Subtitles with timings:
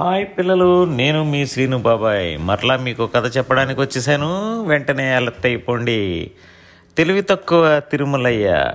[0.00, 2.38] Hi పిల్లలు నేను మీ శ్రీను బాబాయ్.
[2.38, 4.64] మరలా మీకు కథ చెప్పడానికి వచ్చేసాను.
[4.66, 6.30] వెంటనే అలర్ట్ అయిపోండి.
[6.96, 8.72] తెలివి తక్కువ తిరుమలయ్య.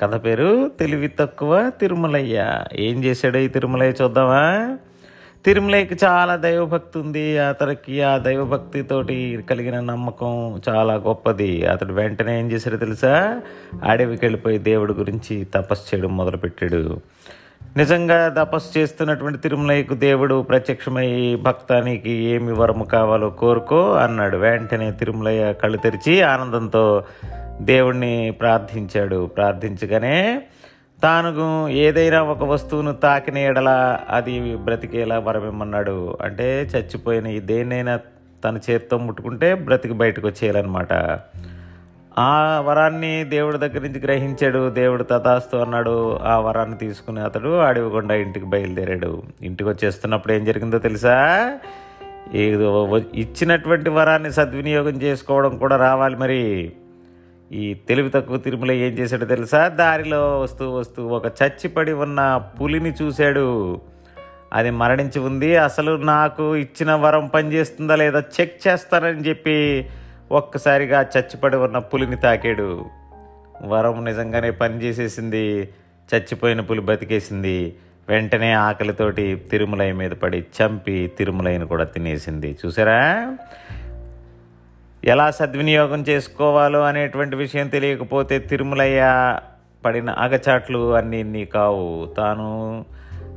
[0.00, 2.60] కథ పేరు తెలివి తక్కువ తిరుమలయ్య.
[2.72, 4.78] ఏం చేశాడు ఈ తిరుమలయ్య చూద్దామా?
[5.44, 7.38] తిరుమలయ్యకి చాలా దైవభక్తి ఉంది.
[7.38, 11.66] అతనికి ఆ దైవభక్తితోటి కలిగిన నమ్మకం చాలా గొప్పది.
[11.66, 13.40] అతడు వెంటనే ఏం చేశాడో తెలుసా?
[13.84, 17.00] అడవికి వెళ్ళిపోయి దేవుడి గురించి తపస్సు చేయడం మొదలుపెట్టాడు.
[17.76, 24.36] నిజంగా తపస్సు చేస్తున్నటువంటి తిరుమలయ్యకు దేవుడు ప్రత్యక్షమై భక్తానికి ఏమి వరము కావాలో కోరుకో అన్నాడు.
[24.36, 27.04] వెంటనే తిరుమలయ్య కళ్ళు తెరిచి ఆనందంతో
[27.60, 29.26] దేవుణ్ణి ప్రార్థించాడు.
[29.26, 30.42] ప్రార్థించగానే
[31.02, 36.18] తాను ఏదైనా ఒక వస్తువును తాకిన ఎడలా అది బ్రతికేలా వరమిమ్మన్నాడు.
[36.20, 38.00] అంటే చచ్చిపోయిన దేన్నైనా
[38.44, 40.92] తన చేత్తో ముట్టుకుంటే బ్రతికి బయటకు వచ్చేయాలన్నమాట.
[42.18, 44.70] ఆ వరాన్ని దేవుడి దగ్గర నుంచి గ్రహించాడు.
[44.70, 46.16] దేవుడు తథాస్తు అన్నాడు.
[46.16, 49.22] ఆ వరాన్ని తీసుకుని అతడు అడవికొండ ఇంటికి బయలుదేరాడు.
[49.42, 51.58] ఇంటికి వచ్చేస్తున్నప్పుడు ఏం జరిగిందో తెలుసా?
[52.34, 56.72] ఏదో ఇచ్చినటువంటి వరాన్ని సద్వినియోగం చేసుకోవడం కూడా రావాలి మరి.
[57.52, 59.68] ఈ తెలివి తక్కువ తిరుమల ఏం చేశాడో తెలుసా?
[59.68, 63.80] దారిలో వస్తూ వస్తూ ఒక చచ్చిపడి ఉన్న పులిని చూశాడు.
[64.52, 65.56] అది మరణించి ఉంది.
[65.56, 68.22] అసలు నాకు ఇచ్చిన వరం పనిచేస్తుందా లేదా?
[68.40, 69.88] చెక్ చేస్తానని చెప్పి
[70.30, 72.84] ఒక్కసారిగా చచ్చిపడి ఉన్న పులిని తాకాడు.
[73.64, 75.68] వరం నిజంగానే పనిచేసేసింది
[76.14, 77.76] చచ్చిపోయిన పులి బతికేసింది.
[78.08, 82.58] వెంటనే ఆకలితోటి తిరుమలయ్య మీద పడి చంపి తిరుమలయ్యను కూడా తినేసింది.
[82.66, 83.36] చూసారా?
[85.04, 89.02] ఎలా సద్వినియోగం చేసుకోవాలో అనేటువంటి విషయం తెలియకపోతే తిరుమలయ్య
[89.84, 92.14] పడిన అగచాట్లు అన్నీ నీ కావు.
[92.16, 92.84] తాను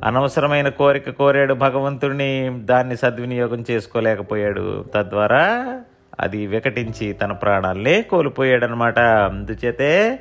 [0.04, 4.84] అనవసరమైన కోరిక కోరాడు భగవంతుడిని దాన్ని సద్వినియోగం చేసుకోలేకపోయాడు.
[4.94, 5.80] తద్వారా
[6.20, 10.20] అది వికటించి తన ప్రాణాలనే కోల్పోయాడనమాట అందుచేతే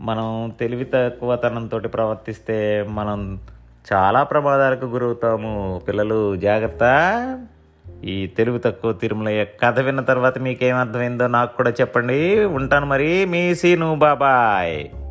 [0.00, 3.40] మనం తెలివి తక్కువతనంతో ప్రవర్తిస్తే మనం
[3.92, 5.82] చాలా ప్రమాదాలకు గురవుతాము.
[5.88, 6.82] పిల్లలు జాగ్రత్త.
[8.04, 12.44] ఈ తెలుగు తక్కువ తిరుమలయ్య కథ విన్న తర్వాత మీకేం అర్థమైందో నాకు కూడా చెప్పండి.
[12.44, 15.07] ఉంటాను మరి మీ సీను బాబాయ్.